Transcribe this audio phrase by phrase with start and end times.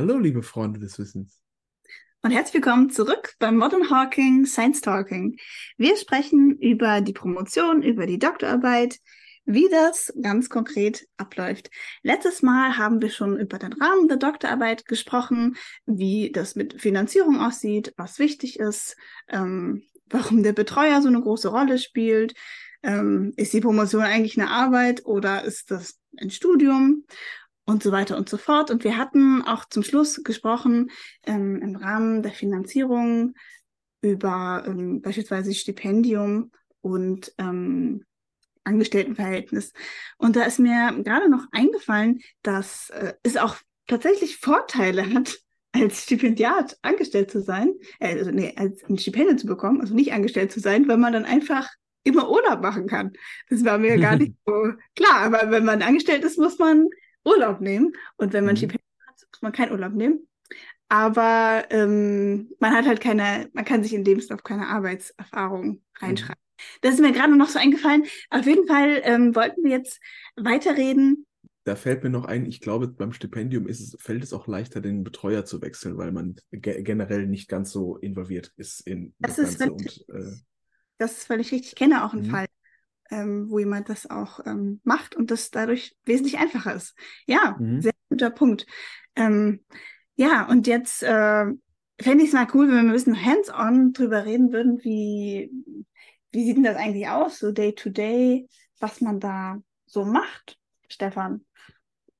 [0.00, 1.42] Hallo, liebe Freunde des Wissens.
[2.22, 5.36] Und herzlich willkommen zurück beim Modern Hawking Science Talking.
[5.76, 8.96] Wir sprechen über die Promotion, über die Doktorarbeit,
[9.44, 11.68] wie das ganz konkret abläuft.
[12.02, 17.38] Letztes Mal haben wir schon über den Rahmen der Doktorarbeit gesprochen, wie das mit Finanzierung
[17.38, 18.96] aussieht, was wichtig ist,
[19.28, 22.32] ähm, warum der Betreuer so eine große Rolle spielt.
[22.82, 27.04] Ähm, ist die Promotion eigentlich eine Arbeit oder ist das ein Studium?
[27.64, 28.70] Und so weiter und so fort.
[28.70, 30.90] Und wir hatten auch zum Schluss gesprochen
[31.24, 33.34] ähm, im Rahmen der Finanzierung
[34.02, 38.04] über ähm, beispielsweise Stipendium und ähm,
[38.64, 39.72] Angestelltenverhältnis.
[40.18, 43.56] Und da ist mir gerade noch eingefallen, dass äh, es auch
[43.86, 45.38] tatsächlich Vorteile hat,
[45.72, 50.12] als Stipendiat angestellt zu sein, äh, also nee, als ein Stipendium zu bekommen, also nicht
[50.12, 51.68] angestellt zu sein, weil man dann einfach
[52.02, 53.12] immer Urlaub machen kann.
[53.48, 55.20] Das war mir gar nicht so klar.
[55.20, 56.88] Aber wenn man angestellt ist, muss man
[57.24, 57.92] Urlaub nehmen.
[58.16, 58.58] Und wenn man mhm.
[58.58, 60.26] Stipendium hat, muss man keinen Urlaub nehmen.
[60.88, 65.82] Aber ähm, man hat halt keine, man kann sich in Lebenslauf keine Arbeitserfahrung mhm.
[65.98, 66.34] reinschreiben.
[66.34, 66.78] Mhm.
[66.82, 68.04] Das ist mir gerade noch so eingefallen.
[68.28, 70.00] Auf jeden Fall ähm, wollten wir jetzt
[70.36, 71.26] weiterreden.
[71.64, 74.80] Da fällt mir noch ein, ich glaube, beim Stipendium ist es, fällt es auch leichter,
[74.80, 79.36] den Betreuer zu wechseln, weil man ge generell nicht ganz so involviert ist in das,
[79.36, 79.76] das Ganze.
[79.76, 80.36] Völlig, und, äh,
[80.98, 81.68] das ist völlig richtig.
[81.68, 82.30] Ich kenne auch einen mhm.
[82.30, 82.46] Fall,
[83.10, 86.96] ähm, wo jemand das auch ähm, macht und das dadurch wesentlich einfacher ist.
[87.26, 87.80] Ja, mhm.
[87.80, 88.66] sehr guter Punkt.
[89.16, 89.64] Ähm,
[90.16, 91.46] ja, und jetzt äh,
[92.00, 95.50] fände ich es mal cool, wenn wir ein bisschen hands-on drüber reden würden, wie,
[96.32, 98.48] wie sieht denn das eigentlich aus, so day-to-day, -day,
[98.80, 101.44] was man da so macht, Stefan.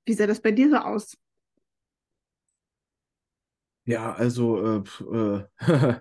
[0.05, 1.17] Wie sah das bei dir so aus?
[3.85, 6.01] Ja, also äh, äh,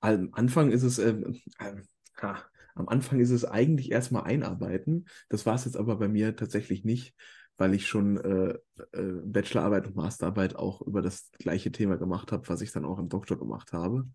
[0.00, 1.14] am Anfang ist es, äh,
[1.58, 2.34] äh,
[2.78, 5.06] am Anfang ist es eigentlich erstmal einarbeiten.
[5.28, 7.14] Das war es jetzt aber bei mir tatsächlich nicht,
[7.56, 8.58] weil ich schon äh,
[8.92, 12.98] äh, Bachelorarbeit und Masterarbeit auch über das gleiche Thema gemacht habe, was ich dann auch
[12.98, 14.06] im Doktor gemacht habe.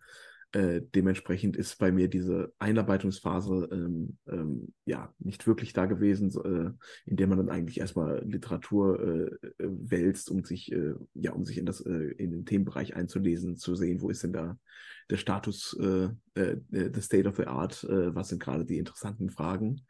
[0.53, 7.09] Äh, dementsprechend ist bei mir diese Einarbeitungsphase ähm, ähm, ja nicht wirklich da gewesen, äh,
[7.09, 11.44] in der man dann eigentlich erstmal Literatur äh, äh wälzt, um sich äh, ja um
[11.44, 14.59] sich in das äh, in den Themenbereich einzulesen, zu sehen, wo ist denn da
[15.09, 19.81] der Status, the State of the Art, was sind gerade die interessanten Fragen,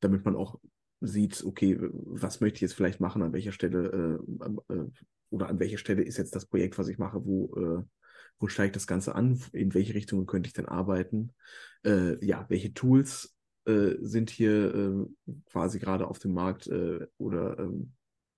[0.00, 0.58] damit man auch
[1.00, 4.18] sieht, okay, was möchte ich jetzt vielleicht machen, an welcher Stelle
[5.28, 7.84] oder an welcher Stelle ist jetzt das Projekt, was ich mache, wo
[8.38, 11.32] wo steigt das Ganze an, in welche Richtung könnte ich denn arbeiten,
[11.84, 13.36] äh, ja, welche Tools
[13.66, 17.92] äh, sind hier äh, quasi gerade auf dem Markt äh, oder ähm,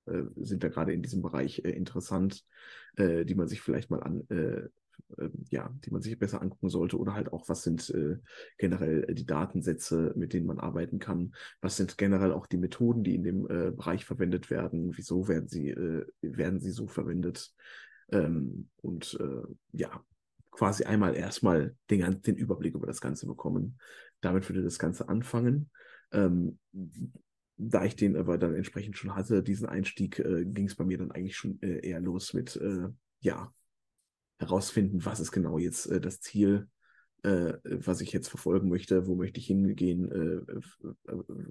[0.06, 2.44] äh, sind da gerade in diesem Bereich äh, interessant,
[2.98, 4.68] die man sich vielleicht mal an, ähm,
[5.50, 6.98] ja, die man sich besser angucken sollte?
[6.98, 7.94] Oder halt auch, was sind
[8.56, 13.14] generell die Datensätze, mit denen man arbeiten kann, was sind generell auch die Methoden, die
[13.14, 15.76] in dem Bereich verwendet werden, wieso werden sie,
[16.22, 17.52] werden sie so verwendet,
[18.10, 19.42] ähm, und äh,
[19.72, 20.04] ja,
[20.50, 23.78] quasi einmal erstmal den, den Überblick über das Ganze bekommen.
[24.20, 25.70] Damit würde das Ganze anfangen.
[26.12, 26.58] Ähm,
[27.56, 30.98] da ich den aber dann entsprechend schon hatte, diesen Einstieg, äh, ging es bei mir
[30.98, 32.88] dann eigentlich schon äh, eher los mit, äh,
[33.20, 33.52] ja,
[34.38, 36.68] herausfinden, was ist genau jetzt äh, das Ziel
[37.22, 40.60] äh, was ich jetzt verfolgen möchte, wo möchte ich hingehen, äh,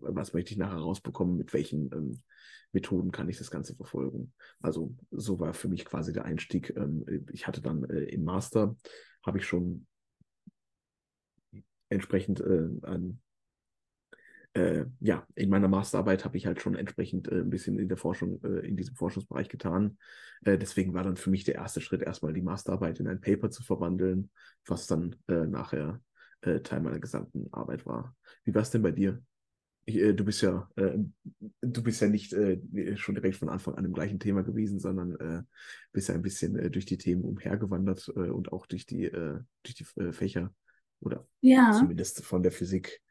[0.02, 2.22] was möchte ich nachher rausbekommen, mit welchen ähm,
[2.72, 4.34] Methoden kann ich das Ganze verfolgen.
[4.62, 6.74] Also so war für mich quasi der Einstieg.
[6.76, 8.76] Ähm, ich hatte dann äh, im Master,
[9.26, 9.88] habe ich schon
[11.90, 13.20] entsprechend äh, an
[14.58, 17.98] äh, ja, in meiner Masterarbeit habe ich halt schon entsprechend äh, ein bisschen in der
[17.98, 19.98] Forschung, äh, in diesem Forschungsbereich getan.
[20.44, 23.52] Äh, deswegen war dann für mich der erste Schritt, erstmal die Masterarbeit in ein Paper
[23.52, 24.32] zu verwandeln,
[24.66, 26.02] was dann äh, nachher
[26.42, 28.16] äh, Teil meiner gesamten Arbeit war.
[28.46, 29.22] Wie war es denn bei dir?
[29.86, 32.36] Ich, du bist ja, du bist ja nicht
[32.96, 35.48] schon direkt von Anfang an im gleichen Thema gewesen, sondern
[35.94, 40.54] bist ja ein bisschen durch die Themen umhergewandert und auch durch die, durch die Fächer
[41.00, 41.72] oder ja.
[41.72, 43.02] zumindest von der Physik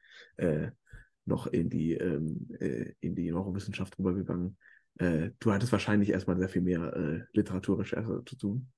[1.26, 4.56] noch in die, ähm, äh, in die Neurowissenschaft rübergegangen.
[4.98, 8.68] Äh, du hattest wahrscheinlich erstmal sehr viel mehr äh, Literaturrecherche zu tun.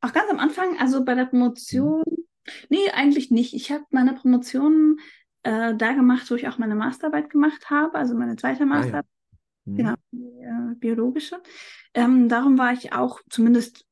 [0.00, 2.24] Auch ganz am Anfang, also bei der Promotion, mhm.
[2.68, 3.54] nee, eigentlich nicht.
[3.54, 4.98] Ich habe meine Promotion
[5.42, 9.06] äh, da gemacht, wo ich auch meine Masterarbeit gemacht habe, also meine zweite Masterarbeit.
[9.06, 9.72] Ah, ja.
[9.72, 9.76] mhm.
[9.76, 11.40] Genau, die äh, biologische.
[11.94, 13.86] Ähm, darum war ich auch zumindest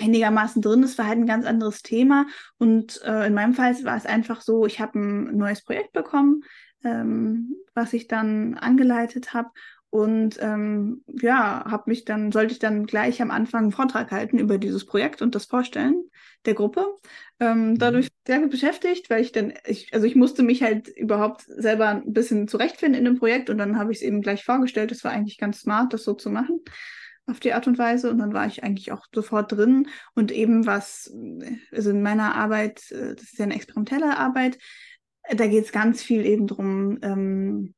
[0.00, 0.82] einigermaßen drin.
[0.82, 2.26] Es war halt ein ganz anderes Thema.
[2.58, 6.42] Und äh, in meinem Fall war es einfach so, ich habe ein neues Projekt bekommen,
[6.84, 9.50] ähm, was ich dann angeleitet habe.
[9.90, 14.38] Und ähm, ja, habe mich dann, sollte ich dann gleich am Anfang einen Vortrag halten
[14.38, 16.04] über dieses Projekt und das Vorstellen
[16.44, 16.86] der Gruppe.
[17.40, 17.78] Ähm, mhm.
[17.78, 22.12] dadurch sehr beschäftigt, weil ich dann, ich, also ich musste mich halt überhaupt selber ein
[22.12, 24.90] bisschen zurechtfinden in dem Projekt und dann habe ich es eben gleich vorgestellt.
[24.90, 26.60] Das war eigentlich ganz smart, das so zu machen.
[27.26, 30.66] auf die Art und Weise und dann war ich eigentlich auch sofort drin und eben
[30.66, 31.12] was,
[31.72, 34.58] also in meiner Arbeit, äh, das ist ja eine experimentelle Arbeit,
[35.36, 37.74] da geht es ganz viel eben darum, ähm,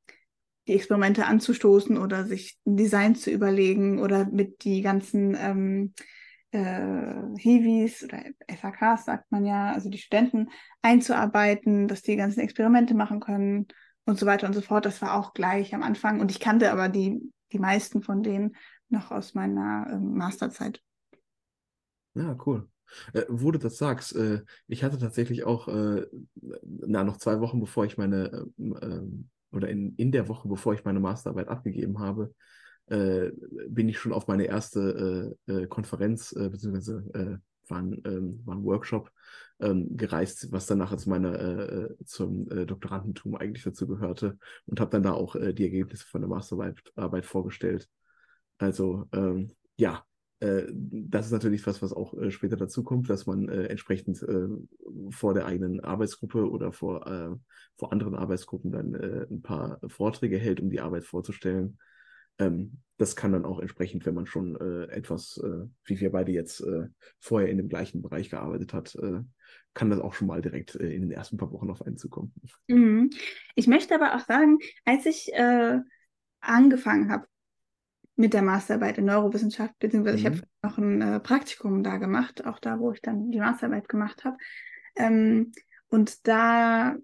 [0.66, 5.94] die Experimente anzustoßen oder sich ein Design zu überlegen oder mit die ganzen ähm,
[6.52, 10.50] äh, Hiwis oder FAKs, sagt man ja, also die Studenten
[10.82, 13.66] einzuarbeiten, dass die ganzen Experimente machen können
[14.04, 14.86] und so weiter und so fort.
[14.86, 17.20] Das war auch gleich am Anfang und ich kannte aber die,
[17.52, 18.56] die meisten von denen
[18.88, 20.80] noch aus meiner ähm, Masterzeit.
[22.14, 22.69] Ja, cool.
[23.12, 26.06] Äh, wo du das sagst, äh, ich hatte tatsächlich auch, äh,
[26.62, 30.84] na, noch zwei Wochen bevor ich meine, ähm, oder in, in der Woche, bevor ich
[30.84, 32.34] meine Masterarbeit abgegeben habe,
[32.86, 33.30] äh,
[33.68, 38.64] bin ich schon auf meine erste äh, äh, Konferenz, beziehungsweise war, ein, ähm, war ein
[38.64, 39.12] Workshop
[39.60, 45.02] ähm, gereist, was dann nachher zu meiner, zum Doktorandentum eigentlich dazu gehörte und habe dann
[45.02, 47.88] da auch die Ergebnisse von der Masterarbeit Arbeit vorgestellt.
[48.58, 50.04] Also ähm, ja,
[50.40, 50.64] äh,
[51.10, 54.48] das ist natürlich was, was auch äh, später dazu kommt, dass man äh, entsprechend äh,
[55.10, 57.36] vor der eigenen Arbeitsgruppe oder vor, äh,
[57.76, 61.78] vor anderen Arbeitsgruppen dann äh, ein paar Vorträge hält, um die Arbeit vorzustellen.
[62.38, 65.40] Ähm, das kann dann auch entsprechend, wenn man schon äh, etwas,
[65.84, 66.62] wie wir beide jetzt
[67.18, 68.94] vorher in dem gleichen Bereich gearbeitet hat,
[69.72, 72.34] kann das auch schon mal direkt in den ersten paar Wochen auf einen zukommen.
[72.68, 73.08] Mhm.
[73.54, 75.32] Ich möchte aber auch sagen, als ich
[76.40, 77.26] angefangen habe
[78.16, 80.20] mit der Masterarbeit in Neurowissenschaft, beziehungsweise mhm.
[80.20, 84.24] ich habe noch ein Praktikum da gemacht, auch da, wo ich dann die Masterarbeit gemacht
[84.24, 84.36] habe.
[84.96, 85.52] Ähm,
[85.88, 86.96] und da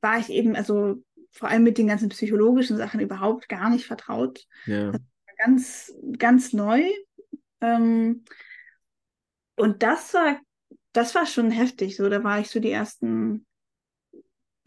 [0.00, 4.46] war ich eben, also vor allem mit den ganzen psychologischen Sachen überhaupt gar nicht vertraut.
[4.66, 4.92] Ja.
[5.38, 6.82] ganz, ganz neu.
[7.60, 8.24] Ähm,
[9.56, 10.40] und das war,
[10.92, 11.96] das war schon heftig.
[11.96, 13.46] So, da war ich so die ersten,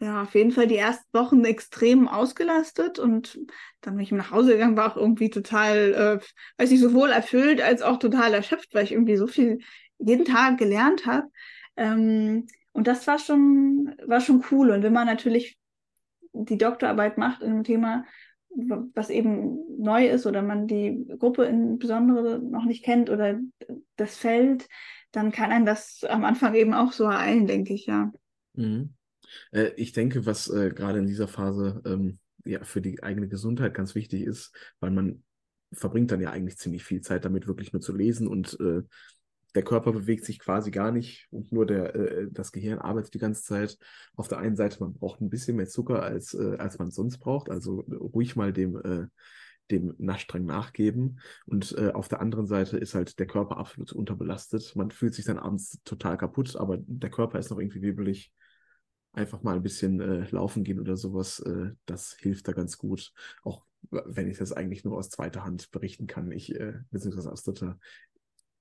[0.00, 3.38] ja, auf jeden Fall die ersten Wochen extrem ausgelastet und
[3.80, 7.60] dann, wenn ich nach Hause gegangen war, auch irgendwie total, äh, weiß ich, sowohl erfüllt
[7.60, 9.58] als auch total erschöpft, weil ich irgendwie so viel
[9.98, 11.26] jeden Tag gelernt habe.
[11.76, 14.70] Ähm, und das war schon, war schon cool.
[14.70, 15.58] Und wenn man natürlich
[16.32, 18.04] die Doktorarbeit macht in einem Thema,
[18.94, 23.38] was eben neu ist oder man die Gruppe insbesondere noch nicht kennt oder
[23.96, 24.68] das Feld,
[25.10, 28.12] dann kann einem das am Anfang eben auch so ereilen, denke ich, ja.
[28.54, 28.94] Mhm.
[29.52, 33.74] Äh, ich denke, was äh, gerade in dieser Phase ähm, ja, für die eigene Gesundheit
[33.74, 35.22] ganz wichtig ist, weil man
[35.72, 38.82] verbringt dann ja eigentlich ziemlich viel Zeit damit, wirklich nur zu lesen und äh,
[39.54, 43.18] der Körper bewegt sich quasi gar nicht und nur der, äh, das Gehirn arbeitet die
[43.18, 43.78] ganze Zeit.
[44.14, 47.18] Auf der einen Seite, man braucht ein bisschen mehr Zucker, als, äh, als man sonst
[47.18, 49.06] braucht, also ruhig mal dem, äh,
[49.70, 51.20] dem Naschdrang nachgeben.
[51.46, 54.74] Und äh, auf der anderen Seite ist halt der Körper absolut unterbelastet.
[54.76, 58.32] Man fühlt sich dann abends total kaputt, aber der Körper ist noch irgendwie wibbelig.
[59.12, 63.12] Einfach mal ein bisschen äh, laufen gehen oder sowas, äh, das hilft da ganz gut.
[63.42, 67.42] Auch wenn ich das eigentlich nur aus zweiter Hand berichten kann, ich, äh, beziehungsweise aus
[67.42, 67.78] dritter,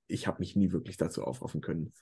[0.07, 1.93] ich habe mich nie wirklich dazu aufraffen können.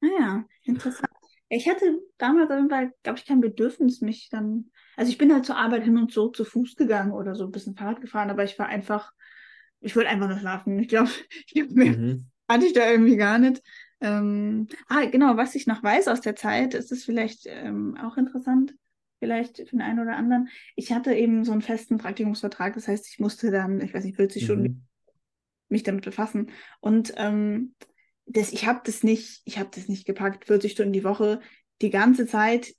[0.00, 1.08] Naja, ah interessant.
[1.48, 4.70] Ich hatte damals Fall, glaube ich, kein Bedürfnis, mich dann.
[4.96, 7.52] Also ich bin halt zur Arbeit hin und so zu Fuß gegangen oder so ein
[7.52, 9.12] bisschen Fahrrad gefahren, aber ich war einfach,
[9.80, 10.78] ich wollte einfach nur schlafen.
[10.78, 11.10] Ich glaube,
[11.46, 12.26] ich glaub, mehr mhm.
[12.48, 13.62] hatte ich da irgendwie gar nicht.
[14.04, 18.18] Ähm, ah, genau, was ich noch weiß aus der Zeit, ist es vielleicht ähm, auch
[18.18, 18.74] interessant,
[19.18, 20.48] vielleicht für den einen oder anderen.
[20.76, 24.16] Ich hatte eben so einen festen Praktikumsvertrag, das heißt, ich musste dann, ich weiß nicht,
[24.16, 24.44] 40 mhm.
[24.44, 24.88] Stunden
[25.70, 26.50] mich damit befassen.
[26.80, 27.74] Und ähm,
[28.26, 31.40] das, ich habe das nicht, ich habe das nicht gepackt, 40 Stunden die Woche,
[31.80, 32.74] die ganze Zeit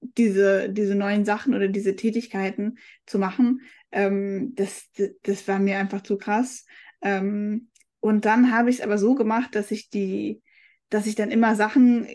[0.00, 3.62] diese, diese neuen Sachen oder diese Tätigkeiten zu machen.
[3.92, 4.90] Ähm, das,
[5.22, 6.66] das war mir einfach zu krass.
[7.00, 10.42] Ähm, und dann habe ich es aber so gemacht, dass ich die,
[10.90, 12.06] dass ich dann immer Sachen,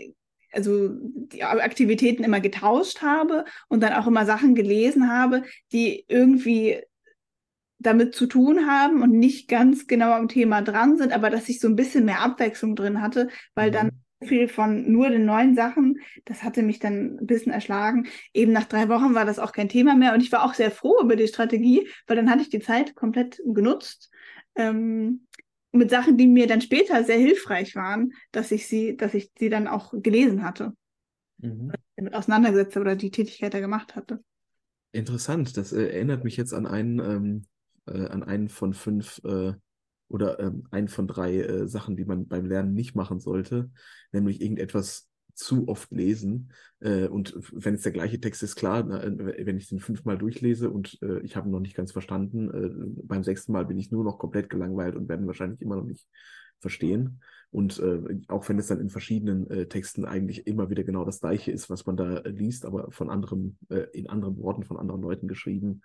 [0.52, 6.82] also die Aktivitäten immer getauscht habe und dann auch immer Sachen gelesen habe, die irgendwie
[7.80, 11.60] damit zu tun haben und nicht ganz genau am Thema dran sind, aber dass ich
[11.60, 13.74] so ein bisschen mehr Abwechslung drin hatte, weil mhm.
[13.74, 13.92] dann
[14.24, 18.08] viel von nur den neuen Sachen, das hatte mich dann ein bisschen erschlagen.
[18.34, 20.70] Eben nach drei Wochen war das auch kein Thema mehr und ich war auch sehr
[20.72, 24.12] froh über die Strategie, weil dann hatte ich die Zeit komplett genutzt.
[24.56, 25.26] Ähm,
[25.72, 29.50] mit Sachen, die mir dann später sehr hilfreich waren, dass ich sie, dass ich sie
[29.50, 30.74] dann auch gelesen hatte.
[31.38, 31.72] Mhm.
[31.96, 34.24] Damit auseinandergesetzt oder die Tätigkeit da gemacht hatte.
[34.92, 37.46] Interessant, das äh, erinnert mich jetzt an einen ähm,
[37.88, 39.54] äh, an einen von fünf äh,
[40.08, 43.72] oder ähm, einen von drei äh, Sachen, die man beim Lernen nicht machen sollte,
[44.12, 46.52] nämlich irgendetwas zu oft lesen.
[46.80, 50.18] Äh, und wenn es der gleiche Text ist, klar, na, äh, wenn ich den fünfmal
[50.18, 53.78] durchlese und äh, ich habe ihn noch nicht ganz verstanden, äh, beim sechsten Mal bin
[53.78, 56.08] ich nur noch komplett gelangweilt und werde wahrscheinlich immer noch nicht
[56.60, 57.22] verstehen.
[57.50, 61.20] Und äh, auch wenn es dann in verschiedenen äh, Texten eigentlich immer wieder genau das
[61.20, 63.58] gleiche ist, was man da liest, aber von anderem,
[63.94, 65.82] in anderen Worten von anderen Leuten geschrieben,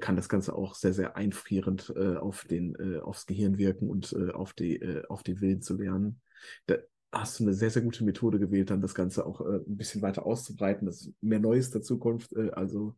[0.00, 4.80] kann das Ganze auch sehr, sehr einfrierend auf den, aufs Gehirn wirken und auf die,
[5.10, 6.22] auf den Willen zu lernen.
[6.66, 6.78] Da
[7.12, 10.26] hast du eine sehr, sehr gute Methode gewählt, dann das Ganze auch ein bisschen weiter
[10.26, 12.94] auszubreiten, dass mehr Neues der Zukunft, also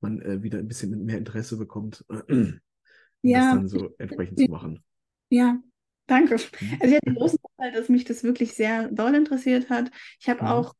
[0.00, 2.04] man wieder ein bisschen mehr Interesse bekommt,
[3.22, 3.40] ja.
[3.40, 4.84] das dann so entsprechend zu machen.
[5.30, 5.58] Ja,
[6.06, 6.36] Danke.
[6.36, 6.78] Mhm.
[6.80, 9.90] Also ich hatte den großen Vorteil, dass mich das wirklich sehr doll interessiert hat.
[10.20, 10.48] Ich habe mhm.
[10.48, 10.74] auch,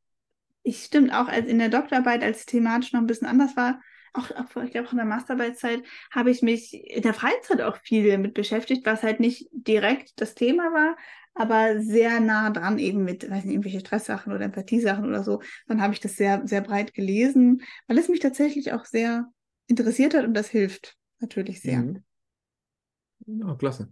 [0.63, 3.81] ich stimmt auch als in der Doktorarbeit, als thematisch noch ein bisschen anders war,
[4.13, 7.77] auch, auch ich glaube auch in der Masterarbeitszeit, habe ich mich in der Freizeit auch
[7.83, 10.97] viel damit beschäftigt, was halt nicht direkt das Thema war,
[11.37, 15.43] aber sehr nah dran eben mit, weiß nicht, irgendwelche Stresssachen oder Empathiesachen oder so.
[15.69, 19.27] Dann habe ich das sehr, sehr breit gelesen, weil es mich tatsächlich auch sehr
[19.67, 21.79] interessiert hat und das hilft natürlich sehr.
[21.79, 22.03] Mhm.
[23.27, 23.91] Ja, klasse.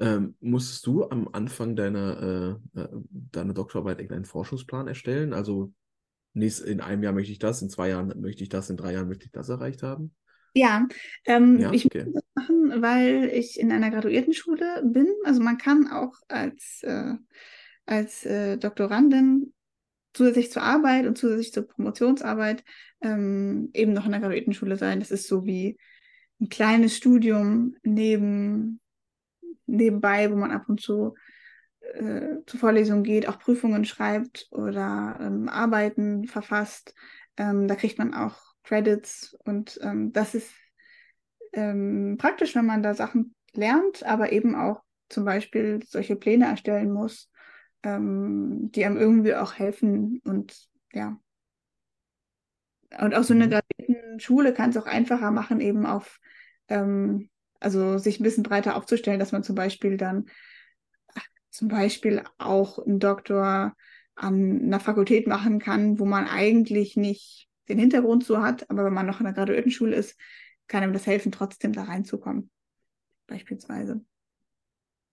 [0.00, 2.88] Ähm, musstest du am Anfang deiner, äh, äh,
[3.32, 5.32] deiner Doktorarbeit irgendeinen Forschungsplan erstellen?
[5.32, 5.72] Also
[6.34, 9.08] in einem Jahr möchte ich das, in zwei Jahren möchte ich das, in drei Jahren
[9.08, 10.14] möchte ich das erreicht haben?
[10.56, 10.88] Ja,
[11.26, 11.70] ähm, ja?
[11.70, 12.06] ich okay.
[12.06, 15.06] muss das machen, weil ich in einer Graduiertenschule bin.
[15.24, 17.12] Also man kann auch als, äh,
[17.84, 19.52] als äh, Doktorandin
[20.14, 22.64] zusätzlich zur Arbeit und zusätzlich zur Promotionsarbeit
[23.02, 24.98] ähm, eben noch in der Graduiertenschule sein.
[24.98, 25.76] Das ist so wie
[26.40, 28.80] ein kleines Studium neben
[29.66, 31.16] nebenbei, wo man ab und zu
[31.92, 36.94] äh, zur Vorlesung geht, auch Prüfungen schreibt oder ähm, Arbeiten verfasst.
[37.36, 40.52] Ähm, da kriegt man auch Credits und ähm, das ist
[41.52, 46.92] ähm, praktisch, wenn man da Sachen lernt, aber eben auch zum Beispiel solche Pläne erstellen
[46.92, 47.30] muss,
[47.82, 51.18] ähm, die einem irgendwie auch helfen und ja.
[53.00, 54.18] Und auch so eine mhm.
[54.18, 56.18] Schule kann es auch einfacher machen, eben auf
[56.68, 57.30] ähm,
[57.60, 60.26] also sich ein bisschen breiter aufzustellen, dass man zum Beispiel dann
[61.50, 63.74] zum Beispiel auch einen Doktor
[64.14, 68.94] an einer Fakultät machen kann, wo man eigentlich nicht den Hintergrund so hat, aber wenn
[68.94, 70.18] man noch in der Graduiertenschule ist,
[70.68, 72.50] kann ihm das helfen, trotzdem da reinzukommen.
[73.26, 74.04] Beispielsweise.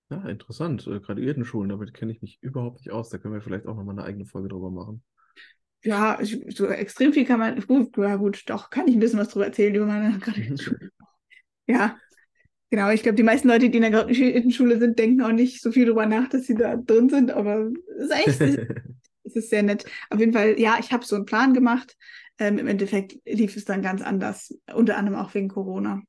[0.10, 0.86] Ja, interessant.
[0.88, 3.10] Äh, Graduiertenschulen, damit kenne ich mich überhaupt nicht aus.
[3.10, 5.04] Da können wir vielleicht auch nochmal eine eigene Folge drüber machen.
[5.84, 9.30] Ja, so extrem viel kann man, gut, ja gut, doch, kann ich ein bisschen was
[9.30, 10.90] drüber erzählen über meine Graduiertenschule.
[11.68, 11.98] ja,
[12.74, 15.72] Genau, ich glaube, die meisten Leute, die in der Schule sind, denken auch nicht so
[15.72, 17.70] viel darüber nach, dass sie da drin sind, aber
[18.00, 18.68] es ist eigentlich
[19.24, 19.86] es ist sehr nett.
[20.10, 21.96] Auf jeden Fall, ja, ich habe so einen Plan gemacht.
[22.40, 26.02] Ähm, Im Endeffekt lief es dann ganz anders, unter anderem auch wegen Corona.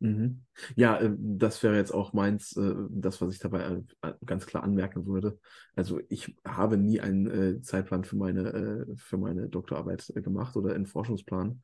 [0.00, 0.44] Mhm.
[0.76, 4.62] Ja, äh, das wäre jetzt auch meins, äh, das, was ich dabei äh, ganz klar
[4.62, 5.38] anmerken würde.
[5.74, 11.60] Also ich habe nie einen Zeitplan für meine, für meine Doktorarbeit gemacht oder einen Forschungsplan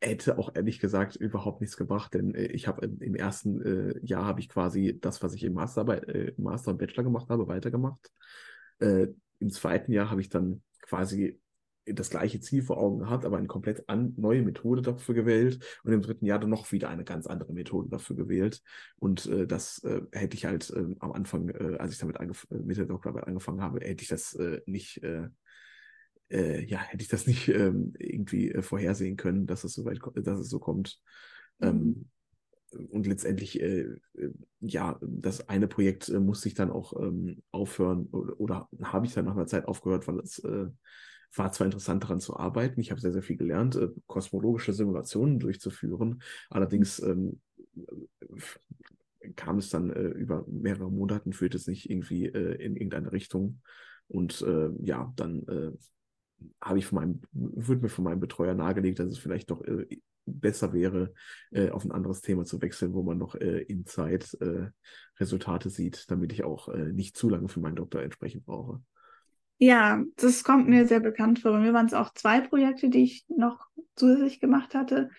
[0.00, 4.24] hätte auch ehrlich gesagt überhaupt nichts gebracht, denn äh, ich habe im ersten äh, Jahr
[4.24, 8.10] habe ich quasi das, was ich im Master, äh, Master und Bachelor gemacht habe, weitergemacht.
[8.78, 9.08] Äh,
[9.38, 11.39] Im zweiten Jahr habe ich dann quasi
[11.86, 15.92] das gleiche Ziel vor Augen gehabt, aber eine komplett an, neue Methode dafür gewählt und
[15.92, 18.62] im dritten Jahr dann noch wieder eine ganz andere Methode dafür gewählt.
[18.96, 22.18] Und äh, das äh, hätte ich halt äh, am Anfang, äh, als ich damit
[22.50, 25.28] mit der Doktorarbeit angefangen habe, hätte ich das äh, nicht äh,
[26.30, 29.98] äh, ja, hätte ich das nicht ähm, irgendwie äh, vorhersehen können, dass es so weit,
[30.14, 31.00] dass es so kommt.
[31.60, 32.08] Ähm,
[32.72, 32.86] mhm.
[32.86, 33.80] und letztendlich, äh,
[34.14, 39.06] äh, ja, das eine Projekt äh, musste ich dann auch ähm, aufhören oder, oder habe
[39.06, 40.68] ich dann nach einer Zeit aufgehört, weil es äh,
[41.34, 45.38] war zwar interessant daran zu arbeiten, ich habe sehr, sehr viel gelernt, äh, kosmologische Simulationen
[45.38, 47.40] durchzuführen, allerdings ähm,
[49.36, 53.60] kam es dann äh, über mehrere Monate, führte es nicht irgendwie äh, in irgendeine Richtung.
[54.08, 55.72] Und äh, ja, dann äh,
[56.60, 59.86] habe ich von meinem, wird mir von meinem Betreuer nahegelegt, dass es vielleicht doch äh,
[60.26, 61.12] besser wäre,
[61.50, 64.70] äh, auf ein anderes Thema zu wechseln, wo man noch äh, in Zeit äh,
[65.18, 68.82] Resultate sieht, damit ich auch äh, nicht zu lange für meinen Doktor entsprechend brauche.
[69.62, 71.52] Ja, das kommt mir sehr bekannt vor.
[71.52, 75.10] Bei mir waren es auch zwei Projekte, die ich noch zusätzlich gemacht hatte.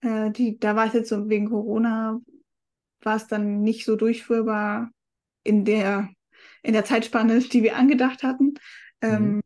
[0.00, 2.18] Äh, die, da war es jetzt so wegen Corona,
[3.02, 4.90] war es dann nicht so durchführbar
[5.44, 6.08] in der,
[6.62, 8.54] in der Zeitspanne, die wir angedacht hatten.
[9.02, 9.40] Ähm, mhm.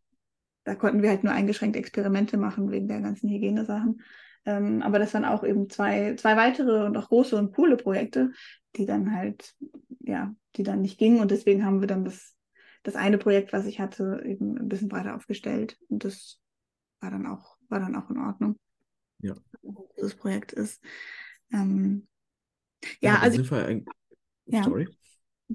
[0.62, 4.00] Da konnten wir halt nur eingeschränkt Experimente machen wegen der ganzen Hygienesachen.
[4.45, 8.31] Ähm, aber das waren auch eben zwei, zwei weitere und auch große und coole Projekte,
[8.76, 9.57] die dann halt,
[10.00, 11.19] ja, die dann nicht gingen.
[11.19, 12.36] Und deswegen haben wir dann das,
[12.87, 15.78] das eine Projekt, was ich hatte, eben ein bisschen breiter aufgestellt.
[15.88, 16.40] Und das
[17.00, 18.59] war dann auch, war dann auch in Ordnung.
[19.21, 19.35] Ja.
[19.97, 20.83] Das Projekt ist.
[21.52, 22.07] Ähm,
[23.00, 23.43] ja, ja also.
[24.47, 24.62] Ja.
[24.62, 24.88] Sorry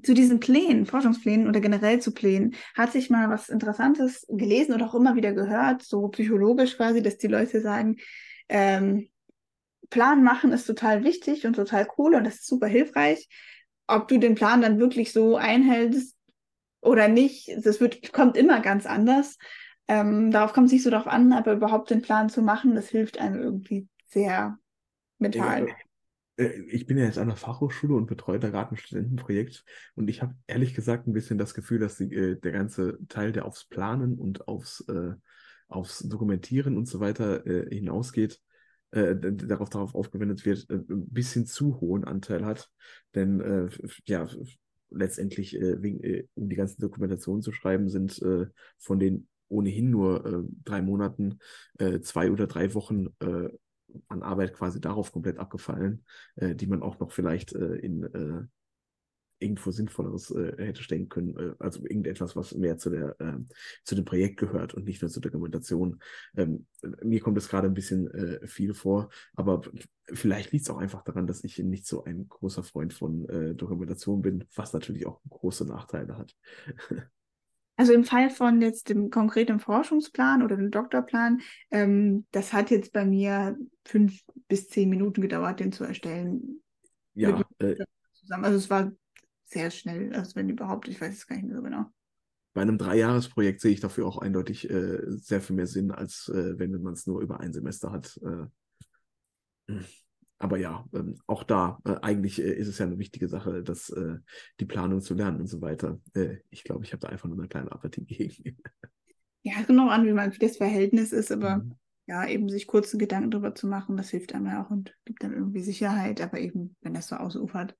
[0.02, 4.86] zu diesen Plänen, Forschungsplänen oder generell zu Plänen, hat sich mal was Interessantes gelesen oder
[4.86, 7.96] auch immer wieder gehört, so psychologisch quasi, dass die Leute sagen,
[8.48, 9.10] ähm,
[9.90, 13.28] Plan machen ist total wichtig und total cool und das ist super hilfreich.
[13.88, 16.16] ob du den Plan dann wirklich so einhältst
[16.82, 19.38] oder nicht, das wird, kommt immer ganz anders.
[19.88, 22.88] Ähm, darauf kommt es nicht so drauf an, aber überhaupt den Plan zu machen, das
[22.88, 24.58] hilft einem irgendwie sehr
[25.18, 25.68] mental.
[25.68, 29.64] Ja, äh, ich bin ja jetzt an der Fachhochschule und betreue da gerade ein Studentenprojekt
[29.94, 33.32] und ich habe ehrlich gesagt ein bisschen das Gefühl, dass die, äh, der ganze Teil,
[33.32, 35.14] der aufs Planen und aufs, äh,
[35.68, 38.40] aufs Dokumentieren und so weiter äh, hinausgeht,
[38.90, 42.70] äh, darauf, darauf aufgewendet wird, äh, ein bisschen zu hohen Anteil hat.
[43.14, 43.70] Denn
[44.04, 44.28] ja,
[44.94, 48.20] letztendlich wegen, um die ganzen Dokumentationen zu schreiben, sind
[48.78, 51.38] von den ohnehin nur drei Monaten
[52.02, 53.08] zwei oder drei Wochen
[54.08, 56.04] an Arbeit quasi darauf komplett abgefallen,
[56.36, 58.46] äh, die man auch noch vielleicht äh, in äh,
[59.42, 61.36] irgendwo Sinnvolleres äh, hätte stecken können.
[61.36, 63.38] Äh, also irgendetwas, was mehr zu, der, äh,
[63.84, 66.00] zu dem Projekt gehört und nicht nur zur Dokumentation.
[66.36, 66.66] Ähm,
[67.02, 69.62] mir kommt es gerade ein bisschen äh, viel vor, aber
[70.12, 73.54] vielleicht liegt es auch einfach daran, dass ich nicht so ein großer Freund von äh,
[73.54, 76.34] Dokumentation bin, was natürlich auch große Nachteile hat.
[77.76, 82.92] Also im Fall von jetzt dem konkreten Forschungsplan oder dem Doktorplan, ähm, das hat jetzt
[82.92, 86.62] bei mir fünf bis zehn Minuten gedauert, den zu erstellen.
[87.14, 87.42] Ja.
[87.58, 87.76] Äh,
[88.12, 88.44] zusammen.
[88.44, 88.92] Also es war
[89.52, 91.86] sehr schnell, also wenn überhaupt, ich weiß es gar nicht mehr so genau.
[92.54, 96.58] Bei einem Dreijahresprojekt sehe ich dafür auch eindeutig äh, sehr viel mehr Sinn, als äh,
[96.58, 98.20] wenn man es nur über ein Semester hat.
[98.22, 99.76] Äh,
[100.42, 103.90] aber ja, ähm, auch da, äh, eigentlich äh, ist es ja eine wichtige Sache, dass
[103.90, 104.16] äh,
[104.58, 106.00] die Planung zu lernen und so weiter.
[106.50, 108.58] Ich glaube, ich habe da einfach nur eine kleine Apathie gegen.
[109.42, 111.74] ja, es kommt noch an, wie man das Verhältnis ist, aber mhm.
[112.06, 115.22] ja, eben sich kurze Gedanken darüber zu machen, das hilft einem ja auch und gibt
[115.22, 117.76] dann irgendwie Sicherheit, aber eben, wenn das so ausufert.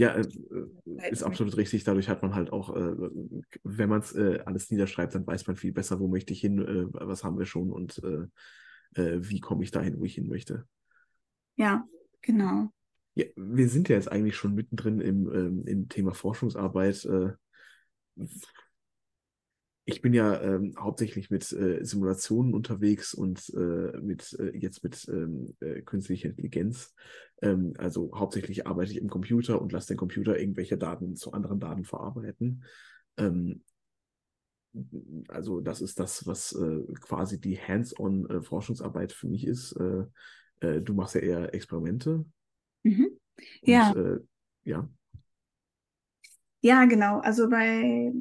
[0.00, 1.84] Ja, äh, äh, ist absolut richtig.
[1.84, 6.00] Dadurch hat man halt auch, wenn man es alles niederschreibt, dann weiß man viel besser,
[6.00, 8.00] wo möchte ich hin, was haben wir schon und
[8.96, 10.64] wie komme ich dahin, wo ich hin möchte.
[11.56, 11.86] Ja,
[12.22, 12.70] genau.
[13.14, 17.06] Ja, wir sind ja jetzt eigentlich schon mittendrin im, ähm, im Thema Forschungsarbeit.
[19.90, 24.82] Äh, ich bin ja ähm, hauptsächlich mit äh, Simulationen unterwegs und äh, mit äh, jetzt
[24.82, 26.94] mit ähm, äh, künstlicher Intelligenz.
[27.42, 31.60] Ähm, also hauptsächlich arbeite ich im Computer und lasse den Computer irgendwelche Daten zu anderen
[31.60, 32.64] Daten verarbeiten.
[33.16, 33.62] Ähm,
[35.28, 39.76] also das ist das, was äh, quasi die Hands-on-Forschungsarbeit für mich ist
[40.60, 42.24] äh, du machst ja eher Experimente.
[42.82, 43.18] Mhm.
[43.62, 43.90] Ja.
[43.90, 44.20] Und, äh,
[44.64, 44.88] ja.
[46.62, 47.20] Ja, genau.
[47.20, 48.12] Also bei,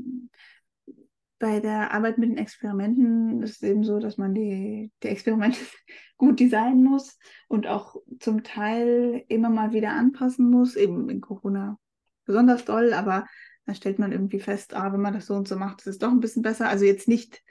[1.40, 5.60] bei der Arbeit mit den Experimenten ist es eben so, dass man die, die Experimente
[6.18, 11.80] gut designen muss und auch zum Teil immer mal wieder anpassen muss, eben in Corona
[12.26, 13.26] besonders doll, aber
[13.66, 15.98] dann stellt man irgendwie fest, ah, wenn man das so und so macht, ist es
[15.98, 16.68] doch ein bisschen besser.
[16.68, 17.42] Also jetzt nicht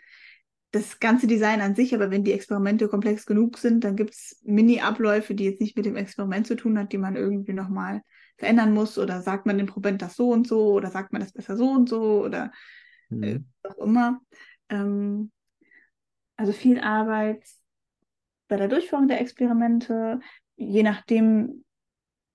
[0.70, 4.40] das ganze Design an sich, aber wenn die Experimente komplex genug sind, dann gibt es
[4.44, 8.02] Mini-Abläufe, die jetzt nicht mit dem Experiment zu tun hat, die man irgendwie nochmal
[8.36, 11.32] verändern muss oder sagt man dem Proband das so und so oder sagt man das
[11.32, 12.52] besser so und so oder
[13.08, 13.22] mhm.
[13.22, 14.20] äh, auch immer.
[14.68, 15.30] Ähm,
[16.36, 17.44] also viel Arbeit
[18.48, 20.20] bei der Durchführung der Experimente,
[20.56, 21.64] je nachdem,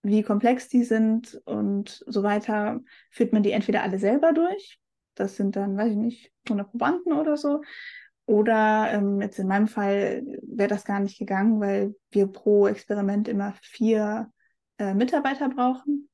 [0.03, 4.79] wie komplex die sind und so weiter, führt man die entweder alle selber durch.
[5.15, 7.61] Das sind dann, weiß ich nicht, 100 Probanden oder so.
[8.25, 13.27] Oder ähm, jetzt in meinem Fall wäre das gar nicht gegangen, weil wir pro Experiment
[13.27, 14.31] immer vier
[14.77, 16.09] äh, Mitarbeiter brauchen,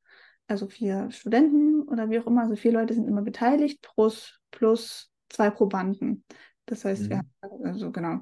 [0.48, 2.42] also vier Studenten oder wie auch immer.
[2.42, 6.24] Also vier Leute sind immer beteiligt, plus, plus zwei Probanden.
[6.66, 7.10] Das heißt, mhm.
[7.10, 8.22] wir haben, also genau.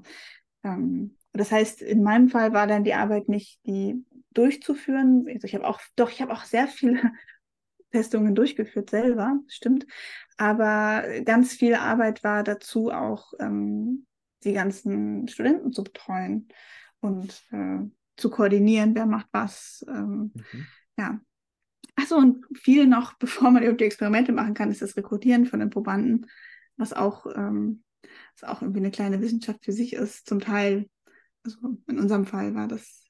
[0.63, 5.25] Ähm, das heißt, in meinem Fall war dann die Arbeit nicht die durchzuführen.
[5.27, 7.01] Also ich habe auch, doch, ich habe auch sehr viele
[7.91, 9.85] Testungen durchgeführt selber, stimmt.
[10.37, 14.05] Aber ganz viel Arbeit war dazu auch, ähm,
[14.43, 16.47] die ganzen Studenten zu betreuen
[16.99, 17.79] und äh,
[18.15, 19.85] zu koordinieren, wer macht was.
[19.87, 20.67] Ähm, mhm.
[20.97, 21.19] Ja.
[21.97, 25.59] Achso, und viel noch, bevor man überhaupt die Experimente machen kann, ist das Rekrutieren von
[25.59, 26.27] den Probanden,
[26.77, 27.83] was auch, ähm,
[28.39, 30.89] was auch irgendwie eine kleine Wissenschaft für sich ist, zum Teil.
[31.43, 33.05] Also in unserem Fall war das,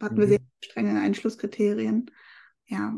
[0.00, 0.20] hatten mhm.
[0.20, 2.10] wir sehr strenge Einschlusskriterien.
[2.66, 2.96] Ja,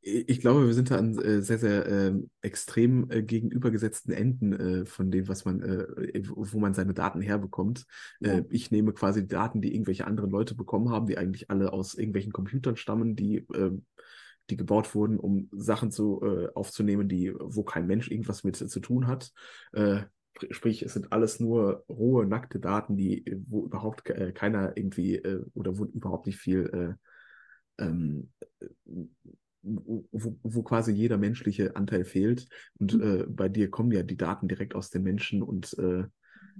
[0.00, 4.86] ich glaube, wir sind da an äh, sehr, sehr äh, extrem äh, gegenübergesetzten Enden äh,
[4.86, 7.86] von dem, was man, äh, wo man seine Daten herbekommt.
[8.20, 8.34] Ja.
[8.34, 11.72] Äh, ich nehme quasi die Daten, die irgendwelche anderen Leute bekommen haben, die eigentlich alle
[11.72, 13.84] aus irgendwelchen Computern stammen, die, ähm,
[14.50, 16.20] die gebaut wurden, um Sachen zu,
[16.54, 19.32] aufzunehmen, die, wo kein Mensch irgendwas mit zu tun hat.
[20.50, 25.20] Sprich, es sind alles nur rohe, nackte Daten, die, wo überhaupt keiner irgendwie
[25.52, 26.96] oder wo überhaupt nicht viel
[27.78, 28.30] ähm,
[29.62, 32.48] wo, wo quasi jeder menschliche Anteil fehlt.
[32.78, 33.02] Und mhm.
[33.02, 36.04] äh, bei dir kommen ja die Daten direkt aus den Menschen und äh,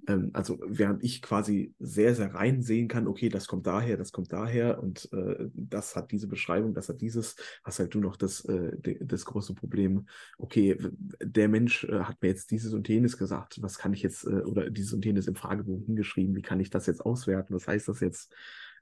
[0.08, 4.12] Ähm, also während ich quasi sehr, sehr rein sehen kann, okay, das kommt daher, das
[4.12, 8.16] kommt daher und äh, das hat diese Beschreibung, das hat dieses, hast halt du noch
[8.16, 10.06] das, äh, das große Problem,
[10.38, 10.76] okay,
[11.22, 14.42] der Mensch äh, hat mir jetzt dieses und jenes gesagt, was kann ich jetzt, äh,
[14.42, 17.88] oder dieses und jenes im Fragebogen hingeschrieben, wie kann ich das jetzt auswerten, was heißt
[17.88, 18.34] das jetzt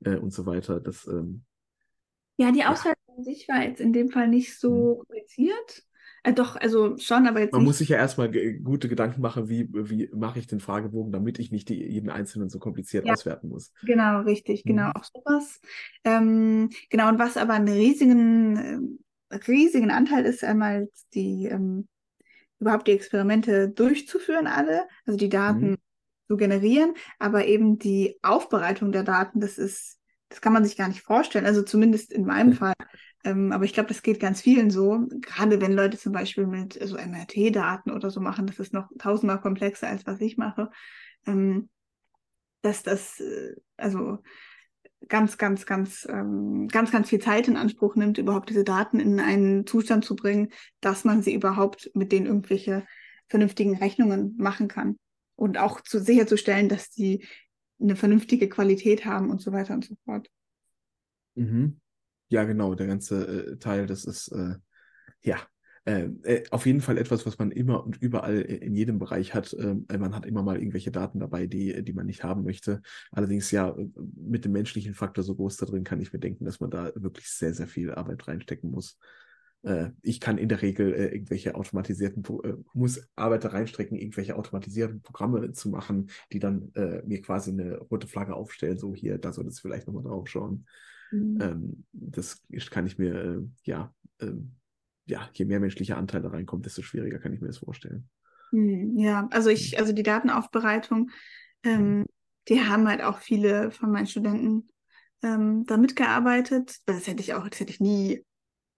[0.05, 0.81] äh, und so weiter.
[0.81, 1.45] Das, ähm,
[2.37, 3.15] ja, die Auswertung ja.
[3.17, 4.99] an sich war jetzt in dem Fall nicht so hm.
[4.99, 5.85] kompliziert.
[6.25, 7.53] Äh, doch, also schon, aber jetzt.
[7.53, 7.69] Man nicht.
[7.69, 11.53] muss sich ja erstmal gute Gedanken machen, wie, wie mache ich den Fragebogen, damit ich
[11.53, 13.73] nicht die, jeden einzelnen so kompliziert ja, auswerten muss.
[13.83, 14.93] Genau, richtig, genau, mhm.
[14.97, 15.61] auch sowas.
[16.05, 18.97] Ähm, genau, und was aber einen riesigen,
[19.31, 21.89] äh, riesigen Anteil ist, einmal die ähm,
[22.59, 25.77] überhaupt die Experimente durchzuführen, alle, also die Daten mhm.
[26.29, 30.89] zu generieren, aber eben die Aufbereitung der Daten, das ist, das kann man sich gar
[30.89, 31.47] nicht vorstellen.
[31.47, 32.75] Also zumindest in meinem Fall
[33.25, 35.07] ähm, aber ich glaube, das geht ganz vielen so.
[35.21, 39.41] Gerade wenn Leute zum Beispiel mit so MRT-Daten oder so machen, das ist noch tausendmal
[39.41, 40.71] komplexer als was ich mache.
[41.27, 41.71] Ähm,
[42.61, 44.19] dass das äh, also
[45.09, 49.21] ganz, ganz, ganz, ähm, ganz, ganz viel Zeit in Anspruch nimmt, überhaupt diese Daten in
[49.21, 52.87] einen Zustand zu bringen, dass man sie überhaupt mit denen irgendwelche
[53.29, 54.99] vernünftigen Rechnungen machen kann.
[55.37, 57.27] Und auch zu sicherzustellen, dass die
[57.81, 60.31] eine vernünftige Qualität haben und so weiter und so fort.
[61.35, 61.81] Mhm.
[62.29, 64.57] Ja, genau, der ganze äh, Teil, das ist äh,
[65.23, 65.39] ja
[65.87, 69.55] äh, äh, auf jeden Fall etwas, was man immer und überall in jedem Bereich hat.
[69.59, 72.81] Ähm, man hat immer mal irgendwelche Daten dabei, die, die man nicht haben möchte.
[73.11, 73.77] Allerdings ja,
[74.17, 76.91] mit dem menschlichen Faktor so groß da drin kann ich mir denken, dass man da
[76.95, 78.99] wirklich sehr, sehr viel Arbeit reinstecken muss.
[79.65, 82.23] Äh, ich kann in der Regel äh, irgendwelche automatisierten,
[82.73, 86.73] muss Arbeit da reinstrecken, irgendwelche automatisierten Programme zu machen, die dann
[87.07, 90.67] mir quasi eine rote Flagge aufstellen, so hier, da soll es vielleicht nochmal drauf schauen.
[91.15, 91.39] Mhm.
[91.41, 94.53] Ähm, das kann ich mir, äh, ja, ähm,
[95.07, 98.09] ja, je mehr menschlicher Anteil da reinkommt, desto schwieriger kann ich mir das vorstellen.
[98.53, 99.79] Mhm, ja, also ich, mhm.
[99.79, 101.11] also die Datenaufbereitung,
[101.63, 102.07] ähm, mhm.
[102.49, 104.69] die haben halt auch viele von meinen Studenten
[105.23, 106.79] ähm, da mitgearbeitet.
[106.87, 108.25] Das hätte ich auch, das hätte ich nie,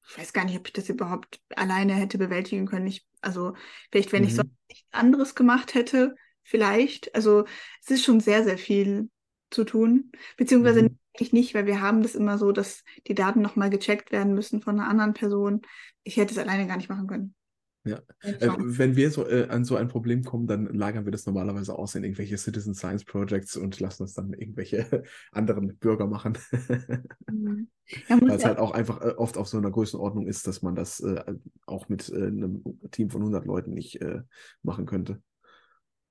[0.09, 2.87] ich weiß gar nicht, ob ich das überhaupt alleine hätte bewältigen können.
[2.87, 3.55] Ich, also
[3.91, 4.29] vielleicht, wenn mhm.
[4.29, 7.15] ich so nichts anderes gemacht hätte, vielleicht.
[7.15, 7.45] Also
[7.83, 9.11] es ist schon sehr, sehr viel
[9.51, 13.41] zu tun, beziehungsweise mhm eigentlich nicht, weil wir haben das immer so, dass die Daten
[13.41, 15.63] nochmal gecheckt werden müssen von einer anderen Person.
[16.05, 17.35] Ich hätte es alleine gar nicht machen können.
[17.87, 21.25] Ja, äh, wenn wir so äh, an so ein Problem kommen, dann lagern wir das
[21.27, 26.37] normalerweise aus in irgendwelche Citizen Science Projects und lassen es dann irgendwelche anderen Bürger machen.
[27.31, 27.69] Mhm.
[28.09, 30.75] Ja, Weil es halt auch einfach äh, oft auf so einer Größenordnung ist, dass man
[30.75, 31.23] das äh,
[31.67, 34.23] auch mit äh, einem Team von 100 Leuten nicht äh,
[34.65, 35.23] machen könnte.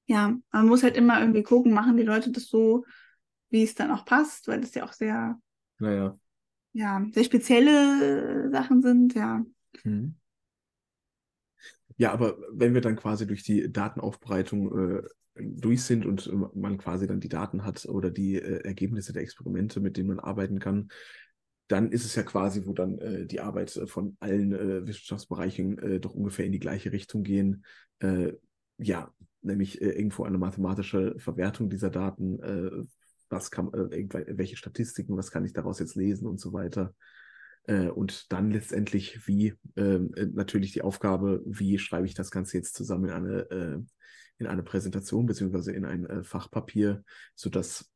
[0.07, 2.85] Ja, man muss halt immer irgendwie gucken, machen die Leute das so,
[3.49, 5.37] wie es dann auch passt, weil das ja auch sehr,
[5.79, 6.17] naja.
[6.71, 9.43] ja, sehr spezielle Sachen sind, ja.
[9.83, 10.15] Hm.
[11.97, 15.03] Ja, aber wenn wir dann quasi durch die Datenaufbereitung äh,
[15.35, 19.23] durch sind und äh, man quasi dann die Daten hat oder die äh, Ergebnisse der
[19.23, 20.89] Experimente, mit denen man arbeiten kann,
[21.67, 25.79] dann ist es ja quasi, wo dann äh, die Arbeit äh, von allen äh, Wissenschaftsbereichen
[25.79, 27.65] äh, doch ungefähr in die gleiche Richtung gehen.
[28.77, 29.09] Ja,
[29.41, 32.89] nämlich irgendwo eine mathematische Verwertung dieser Daten,
[33.29, 36.93] was kann, welche Statistiken, was kann ich daraus jetzt lesen und so weiter.
[37.67, 42.57] Äh, und dann letztendlich, wie ähm, äh, natürlich die Aufgabe, wie schreibe ich das Ganze
[42.57, 43.79] jetzt zusammen in eine, äh,
[44.37, 47.03] in eine Präsentation beziehungsweise in ein äh, Fachpapier,
[47.35, 47.91] sodass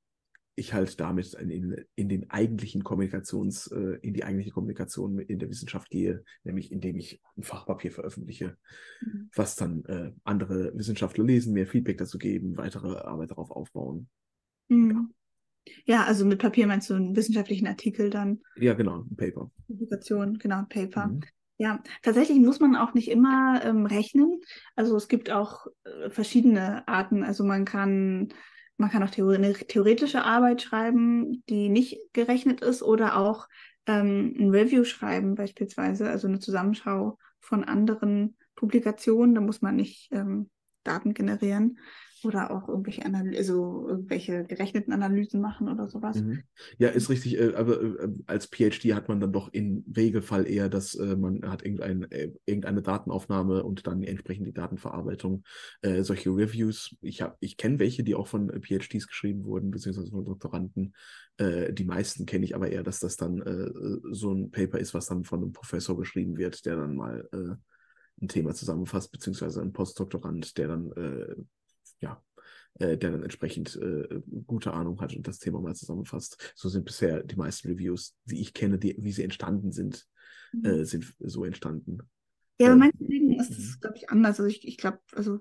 [0.56, 5.50] ich halt damit in, in den eigentlichen Kommunikations, äh, in die eigentliche Kommunikation in der
[5.50, 8.58] Wissenschaft gehe, nämlich indem ich ein Fachpapier veröffentliche,
[9.02, 9.30] mhm.
[9.34, 14.10] was dann äh, andere Wissenschaftler lesen, mehr Feedback dazu geben, weitere Arbeit darauf aufbauen.
[14.68, 14.92] Mhm.
[14.92, 15.19] Ja.
[15.86, 18.42] Ja, also mit Papier meinst du einen wissenschaftlichen Artikel dann?
[18.56, 19.52] Ja, genau, ein Paper.
[19.68, 21.08] Publikation, genau, ein Paper.
[21.08, 21.22] Mhm.
[21.58, 24.40] Ja, tatsächlich muss man auch nicht immer ähm, rechnen.
[24.76, 27.24] Also es gibt auch äh, verschiedene Arten.
[27.24, 28.30] Also man kann,
[28.78, 33.50] man kann auch eine theoretische Arbeit schreiben, die nicht gerechnet ist, oder auch
[33.88, 39.36] ähm, ein Review schreiben beispielsweise, also eine Zusammenschau von anderen Publikationen.
[39.36, 40.50] Da muss man nicht ähm,
[40.84, 41.78] Daten generieren
[42.24, 46.22] oder auch irgendwelche Analy also irgendwelche gerechneten Analysen machen oder sowas.
[46.22, 46.44] Mhm.
[46.78, 50.70] Ja, ist richtig, äh, aber äh, als PhD hat man dann doch im Regelfall eher,
[50.70, 55.44] dass äh, man hat irgendein, äh, irgendeine Datenaufnahme und dann entsprechend die Datenverarbeitung,
[55.82, 56.96] äh, solche Reviews.
[57.02, 60.94] Ich ich kenne welche, die auch von äh, PhDs geschrieben wurden, beziehungsweise von Doktoranden.
[61.40, 63.42] die meisten kenne ich aber eher, dass das dann
[64.12, 67.30] so ein Paper ist, was dann von einem Professor geschrieben wird, der dann mal
[68.22, 70.92] ein Thema zusammenfasst, beziehungsweise ein Postdoktorand, der dann
[72.02, 72.24] ja,
[72.76, 76.54] äh, der dann entsprechend äh, gute Ahnung hat und das Thema mal zusammenfasst.
[76.56, 80.08] So sind bisher die meisten Reviews, die ich kenne, die, wie sie entstanden sind,
[80.54, 80.66] mhm.
[80.66, 82.00] äh, sind so entstanden.
[82.60, 83.80] Ja, aber äh, manchen ist es, mhm.
[83.82, 84.40] glaube ich, anders.
[84.40, 85.40] Also ich, ich glaube, also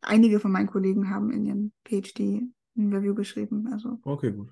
[0.00, 2.42] einige von meinen Kollegen haben in ihrem PhD
[2.76, 3.68] ein Review geschrieben.
[3.72, 4.50] Also Okay, gut.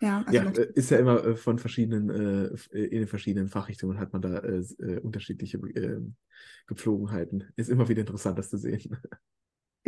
[0.00, 3.98] ja, also Ja, äh, ist ja immer äh, von verschiedenen, äh, in den verschiedenen Fachrichtungen
[3.98, 4.42] hat man da
[5.02, 5.60] unterschiedliche
[6.66, 7.44] Gepflogenheiten.
[7.56, 8.96] Ist immer wieder interessant, das zu sehen.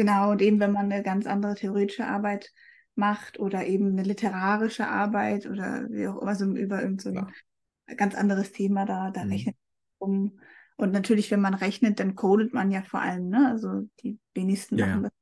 [0.00, 2.52] Genau, und eben wenn man eine ganz andere theoretische Arbeit
[2.94, 7.16] macht oder eben eine literarische Arbeit oder wie auch immer, so über irgend so ein
[7.16, 7.96] Ja.
[7.96, 9.30] ganz anderes Thema, da, da Mhm.
[9.30, 9.56] rechnet
[10.00, 10.40] man um.
[10.76, 13.48] Und natürlich, wenn man rechnet, dann codet man ja vor allem, ne?
[13.48, 15.12] Also die wenigsten Ja, machen das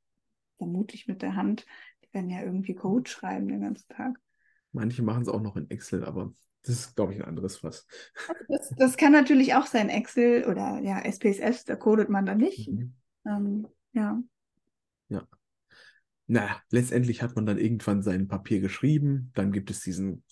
[0.58, 1.66] vermutlich mit der Hand.
[2.04, 4.20] Die werden ja irgendwie Code schreiben den ganzen Tag.
[4.72, 7.86] Manche machen es auch noch in Excel, aber das ist, glaube ich, ein anderes Fass.
[8.48, 12.68] Das, das kann natürlich auch sein, Excel oder ja, SPSS, da codet man dann nicht.
[12.68, 12.94] Mhm.
[13.26, 14.22] Ähm, ja.
[16.26, 19.30] Naja, letztendlich hat man dann irgendwann sein Papier geschrieben.
[19.34, 20.22] Dann gibt es diesen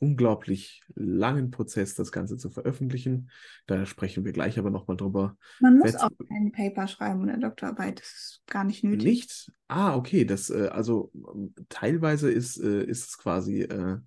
[0.00, 3.30] unglaublich langen Prozess, das Ganze zu veröffentlichen.
[3.66, 5.36] Da sprechen wir gleich aber nochmal drüber.
[5.58, 9.04] Man muss Wetz- auch kein Paper schreiben oder Doktorarbeit, das ist gar nicht nötig.
[9.04, 9.52] Nicht?
[9.66, 10.24] Ah, okay.
[10.24, 13.98] Das, äh, also ähm, teilweise ist, äh, ist es quasi, äh,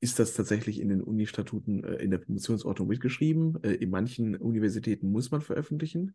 [0.00, 3.56] ist das tatsächlich in den Uni-Statuten in der Promotionsordnung mitgeschrieben.
[3.62, 6.14] In manchen Universitäten muss man veröffentlichen.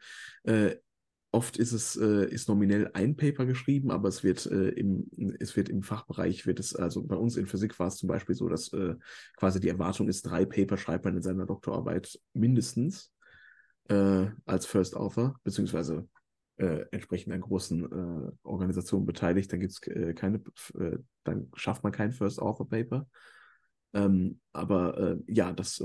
[1.36, 5.58] Oft ist es äh, ist nominell ein Paper geschrieben, aber es wird äh, im es
[5.58, 8.48] wird im Fachbereich wird es also bei uns in Physik war es zum Beispiel so,
[8.48, 8.96] dass äh,
[9.36, 13.12] quasi die Erwartung ist, drei Paper schreibt man in seiner Doktorarbeit mindestens
[13.90, 16.08] äh, als First Author beziehungsweise
[16.56, 20.42] äh, entsprechend an großen äh, Organisationen beteiligt, dann gibt's keine,
[21.26, 23.10] dann schafft man kein First Author Paper.
[23.94, 25.84] Ähm, aber ja, das,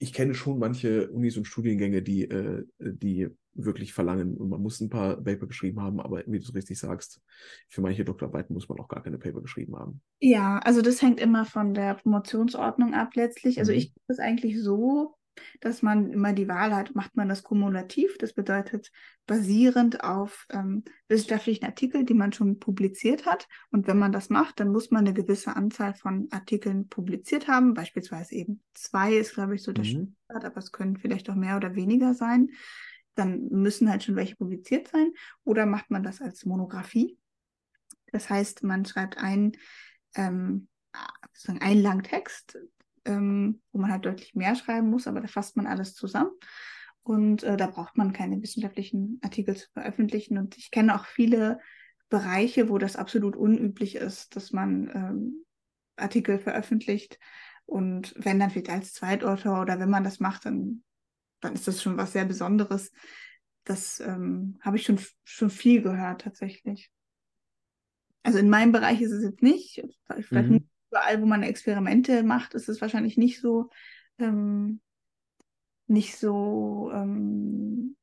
[0.00, 4.80] ich kenne schon manche Unis und Studiengänge, die, äh, die wirklich verlangen, und man muss
[4.80, 7.22] ein paar Paper geschrieben haben, aber wie du richtig sagst,
[7.68, 10.02] für manche Doktorarbeiten muss man auch gar keine Paper geschrieben haben.
[10.22, 13.58] Ja, also das hängt immer von der Promotionsordnung ab letztlich.
[13.58, 13.78] Also Mhm.
[13.78, 15.14] ich es eigentlich so,
[15.60, 18.90] dass man immer die Wahl hat, macht man das kumulativ, das bedeutet
[19.26, 23.46] basierend auf ähm, wissenschaftlichen Artikeln, die man schon publiziert hat.
[23.70, 27.74] Und wenn man das macht, dann muss man eine gewisse Anzahl von Artikeln publiziert haben,
[27.74, 30.16] beispielsweise eben zwei ist, glaube ich, so der Mhm.
[30.26, 32.50] Standard, aber es können vielleicht auch mehr oder weniger sein.
[33.14, 35.12] Dann müssen halt schon welche publiziert sein.
[35.44, 37.18] Oder macht man das als Monographie?
[38.12, 39.52] Das heißt, man schreibt einen,
[40.14, 40.68] ähm,
[41.32, 42.58] sozusagen einen langen Text,
[43.04, 46.30] ähm, wo man halt deutlich mehr schreiben muss, aber da fasst man alles zusammen.
[47.02, 50.38] Und äh, da braucht man keine wissenschaftlichen Artikel zu veröffentlichen.
[50.38, 51.58] Und ich kenne auch viele
[52.08, 55.44] Bereiche, wo das absolut unüblich ist, dass man ähm,
[55.96, 57.18] Artikel veröffentlicht.
[57.66, 60.82] Und wenn dann vielleicht als Zweitautor oder wenn man das macht, dann,
[61.40, 62.92] dann ist das schon was sehr Besonderes.
[63.64, 66.90] Das ähm, habe ich schon, schon viel gehört tatsächlich.
[68.22, 69.82] Also in meinem Bereich ist es jetzt nicht.
[70.06, 70.68] Vielleicht Mhm.
[70.90, 73.70] Überall, wo man Experimente macht, ist es wahrscheinlich nicht so,
[74.18, 74.80] ähm,
[75.86, 77.96] nicht so, ähm,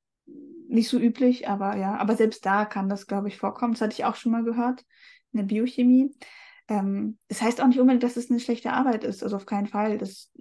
[0.70, 3.74] nicht so üblich, aber ja, aber selbst da kann das, glaube ich, vorkommen.
[3.74, 4.86] Das hatte ich auch schon mal gehört
[5.32, 6.12] in der Biochemie.
[6.68, 9.68] Ähm, das heißt auch nicht unbedingt, dass es eine schlechte Arbeit ist, also auf keinen
[9.68, 9.98] Fall.
[9.98, 10.32] Das,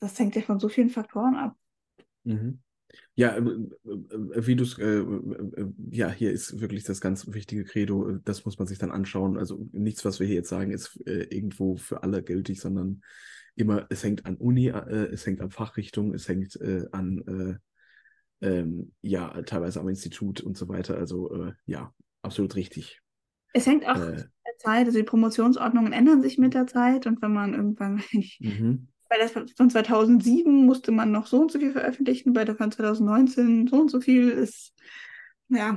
[0.00, 1.56] das hängt ja von so vielen Faktoren ab.
[2.24, 2.60] Mhm.
[3.14, 7.64] Ja, äh, äh, wie du es, äh, äh, ja, hier ist wirklich das ganz wichtige
[7.64, 9.38] Credo, äh, das muss man sich dann anschauen.
[9.38, 13.02] Also nichts, was wir hier jetzt sagen, ist äh, irgendwo für alle gültig, sondern
[13.54, 17.60] immer, es hängt an Uni, äh, es hängt an Fachrichtung, es hängt äh, an,
[18.40, 20.96] äh, ähm, ja, teilweise am Institut und so weiter.
[20.96, 23.00] Also äh, ja, absolut richtig.
[23.52, 27.06] Es hängt auch Äh, mit der Zeit, also die Promotionsordnungen ändern sich mit der Zeit
[27.06, 28.02] und wenn man irgendwann,
[28.40, 28.88] mhm.
[29.12, 32.72] Bei der von 2007 musste man noch so und so viel veröffentlichen, bei der von
[32.72, 34.72] 2019 so und so viel ist,
[35.48, 35.76] ja,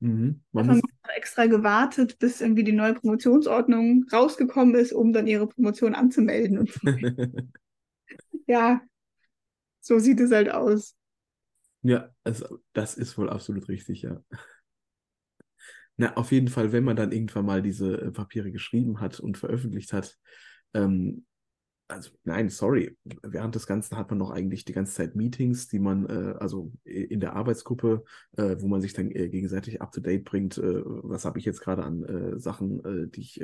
[0.00, 0.42] Mhm.
[0.52, 0.82] Man hat
[1.16, 6.58] extra gewartet, bis irgendwie die neue Promotionsordnung rausgekommen ist, um dann ihre Promotion anzumelden.
[6.58, 6.70] Und
[8.46, 8.82] ja,
[9.80, 10.94] so sieht es halt aus.
[11.82, 14.20] Ja, also, das ist wohl absolut richtig, ja.
[15.96, 19.38] Na, auf jeden Fall, wenn man dann irgendwann mal diese äh, Papiere geschrieben hat und
[19.38, 20.18] veröffentlicht hat,
[20.74, 21.24] ähm,
[21.88, 25.78] also nein, sorry, während des Ganzen hat man noch eigentlich die ganze Zeit Meetings, die
[25.78, 28.04] man, äh, also in der Arbeitsgruppe,
[28.36, 31.84] äh, wo man sich dann äh, gegenseitig up-to-date bringt, äh, was habe ich jetzt gerade
[31.84, 33.40] an äh, Sachen, äh, die ich,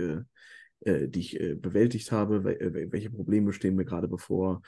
[0.85, 4.63] die ich bewältigt habe, wel welche Probleme stehen mir gerade bevor,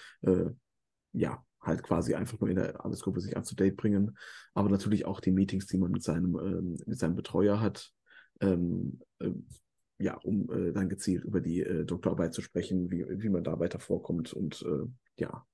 [1.13, 4.17] ja, halt quasi einfach nur in der Arbeitsgruppe sich up-to-date bringen,
[4.53, 7.91] aber natürlich auch die Meetings, die man mit seinem, ähm, mit seinem Betreuer hat,
[8.41, 9.31] ähm, äh,
[9.99, 13.59] ja, um äh, dann gezielt über die äh, Doktorarbeit zu sprechen, wie, wie man da
[13.59, 14.87] weiter vorkommt und äh,
[15.19, 15.47] ja,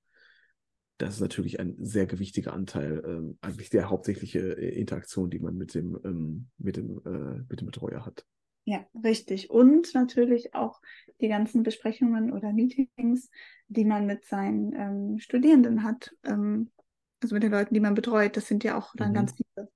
[0.99, 5.57] das ist natürlich ein sehr gewichtiger Anteil, ähm, eigentlich der hauptsächliche äh, Interaktion, die man
[5.57, 8.25] mit dem, ähm, mit dem, äh, mit dem Betreuer hat.
[8.65, 9.51] Ja, richtig.
[9.51, 10.81] Und natürlich auch
[11.21, 13.31] die ganzen Besprechungen oder Meetings,
[13.69, 16.71] die man mit seinen ähm, Studierenden hat, ähm,
[17.23, 18.37] also mit den Leuten, die man betreut.
[18.37, 19.15] Das sind ja auch dann Mhm.
[19.15, 19.69] ganz viele.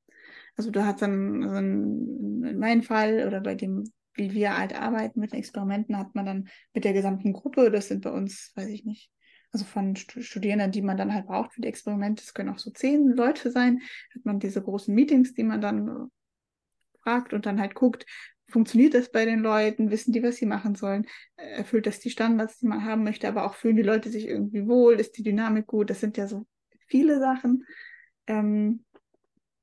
[0.56, 4.74] Also du hast dann, so ein, in meinem Fall oder bei dem, wie wir halt
[4.74, 8.68] arbeiten mit Experimenten, hat man dann mit der gesamten Gruppe, das sind bei uns, weiß
[8.68, 9.10] ich nicht,
[9.52, 12.70] also von Studierenden, die man dann halt braucht für die Experimente, es können auch so
[12.70, 13.80] zehn Leute sein,
[14.14, 18.06] hat man diese großen Meetings, die man dann äh, fragt und dann halt guckt,
[18.48, 22.58] funktioniert das bei den Leuten, wissen die, was sie machen sollen, erfüllt das die Standards,
[22.58, 25.66] die man haben möchte, aber auch fühlen die Leute sich irgendwie wohl, ist die Dynamik
[25.66, 26.46] gut, das sind ja so
[26.86, 27.64] viele Sachen.
[28.26, 28.84] Ähm,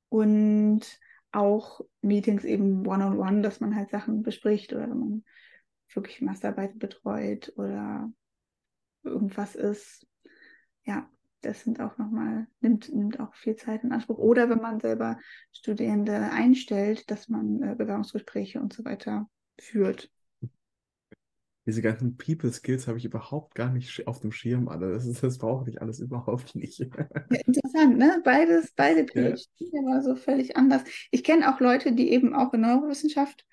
[0.09, 0.81] und
[1.31, 5.23] auch Meetings eben one-on-one, -on -one, dass man halt Sachen bespricht oder wenn man
[5.93, 8.11] wirklich Masterarbeit betreut oder
[9.03, 10.07] irgendwas ist.
[10.83, 11.09] Ja,
[11.41, 14.17] das sind auch nochmal, nimmt, nimmt auch viel Zeit in Anspruch.
[14.17, 15.19] Oder wenn man selber
[15.51, 20.11] Studierende einstellt, dass man äh, Bewerbungsgespräche und so weiter führt
[21.65, 24.91] diese ganzen People Skills habe ich überhaupt gar nicht auf dem Schirm alle.
[24.91, 26.79] Das, ist, das brauche ich alles überhaupt nicht.
[26.79, 26.87] Ja,
[27.45, 28.21] interessant, ne?
[28.23, 29.81] Beides, beide PhD, ja.
[29.85, 30.83] aber so völlig anders.
[31.11, 33.45] Ich kenne auch Leute, die eben auch in Neurowissenschaft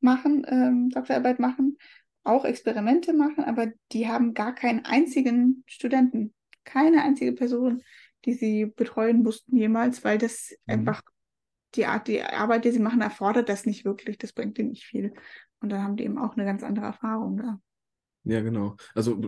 [0.00, 1.76] machen, ähm, Doktorarbeit machen,
[2.22, 7.82] auch Experimente machen, aber die haben gar keinen einzigen Studenten, keine einzige Person,
[8.24, 10.74] die sie betreuen mussten jemals, weil das mhm.
[10.74, 11.02] einfach
[11.74, 14.18] die Art, die Arbeit, die sie machen, erfordert das nicht wirklich.
[14.18, 15.12] Das bringt ihnen nicht viel.
[15.60, 17.60] Und dann haben die eben auch eine ganz andere Erfahrung da.
[18.24, 18.76] Ja, genau.
[18.94, 19.20] Also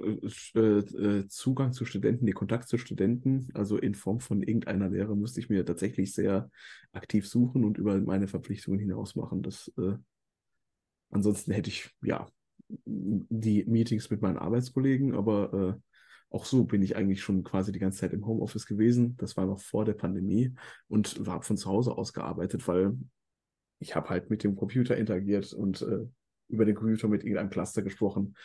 [0.55, 5.17] äh, äh, Zugang zu Studenten, die Kontakt zu Studenten, also in Form von irgendeiner Lehre,
[5.17, 6.51] musste ich mir tatsächlich sehr
[6.93, 9.43] aktiv suchen und über meine Verpflichtungen hinaus machen.
[9.43, 9.95] Das, äh,
[11.11, 12.27] ansonsten hätte ich ja
[12.69, 15.81] die Meetings mit meinen Arbeitskollegen, aber äh,
[16.29, 19.17] auch so bin ich eigentlich schon quasi die ganze Zeit im Homeoffice gewesen.
[19.17, 20.55] Das war noch vor der Pandemie
[20.89, 22.97] und war von zu Hause aus gearbeitet, weil
[23.79, 26.07] ich habe halt mit dem Computer interagiert und äh,
[26.51, 28.37] über den Computer mit irgendeinem Cluster gesprochen.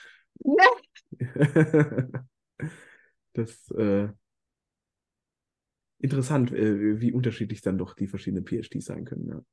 [3.34, 4.10] das äh,
[6.00, 9.46] interessant, äh, wie unterschiedlich dann doch die verschiedenen PhDs sein können.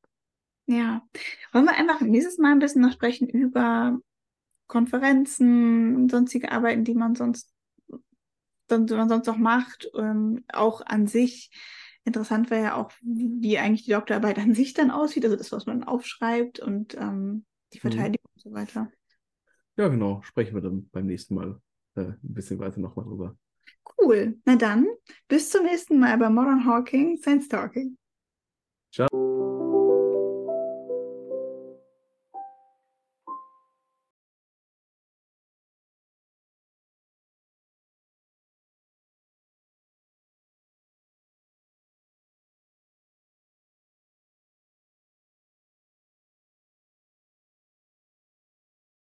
[0.66, 0.76] Ja.
[0.76, 1.02] ja.
[1.52, 3.98] Wollen wir einfach nächstes Mal ein bisschen noch sprechen über
[4.66, 7.52] Konferenzen und sonstige Arbeiten, die man sonst,
[8.70, 11.50] die man sonst noch macht, ähm, auch an sich.
[12.04, 15.66] Interessant wäre ja auch, wie eigentlich die Doktorarbeit an sich dann aussieht, also das, was
[15.66, 17.82] man aufschreibt und ähm, die mhm.
[17.82, 18.90] Verteidigung so weiter.
[19.76, 20.20] Ja, genau.
[20.22, 21.60] Sprechen wir dann beim nächsten Mal
[21.94, 23.36] äh, ein bisschen weiter nochmal drüber.
[23.98, 24.38] Cool.
[24.44, 24.86] Na dann,
[25.28, 27.96] bis zum nächsten Mal bei Modern Hawking Science Talking.
[28.92, 29.51] Ciao.